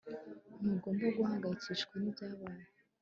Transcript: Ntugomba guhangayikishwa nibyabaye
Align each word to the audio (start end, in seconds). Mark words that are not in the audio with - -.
Ntugomba 0.61 1.05
guhangayikishwa 1.17 1.93
nibyabaye 2.01 2.63